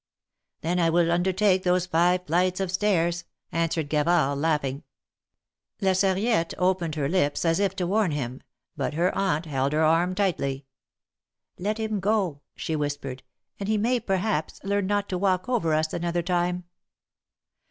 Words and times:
"Then 0.61 0.79
I 0.79 0.89
will 0.89 1.11
undertake 1.11 1.61
those 1.61 1.85
five 1.85 2.25
flights 2.25 2.59
of 2.59 2.71
stairs," 2.71 3.23
answered 3.51 3.87
Gavard, 3.87 4.35
laughing. 4.39 4.81
La 5.79 5.91
Sarriette 5.93 6.55
opened 6.57 6.95
her 6.95 7.07
lips 7.07 7.45
as 7.45 7.59
if 7.59 7.75
to 7.75 7.85
warn 7.85 8.09
him, 8.09 8.41
but 8.75 8.95
her 8.95 9.15
Aunt 9.15 9.45
held 9.45 9.73
her 9.73 9.83
arm 9.83 10.15
tightly. 10.15 10.65
"Let 11.59 11.77
him 11.77 11.99
go!" 11.99 12.41
she 12.55 12.75
whispered, 12.75 13.21
"and 13.59 13.69
he 13.69 13.77
may, 13.77 13.99
perhaps, 13.99 14.59
learn 14.63 14.87
not 14.87 15.07
to 15.09 15.19
walk 15.19 15.47
over 15.47 15.71
us 15.71 15.93
another 15.93 16.23
time." 16.23 16.63